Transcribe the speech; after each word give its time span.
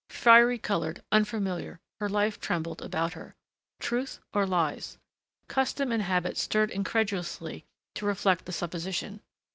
Fiery 0.09 0.57
colored, 0.57 1.03
unfamiliar, 1.11 1.79
her 1.99 2.09
life 2.09 2.39
trembled 2.39 2.81
about 2.81 3.13
her. 3.13 3.35
Truth 3.79 4.19
or 4.33 4.47
lies? 4.47 4.97
Custom 5.47 5.91
and 5.91 6.01
habit 6.01 6.37
stirred 6.39 6.71
incredulously 6.71 7.65
to 7.93 8.07
reject 8.07 8.45
the 8.45 8.51
supposition. 8.51 9.21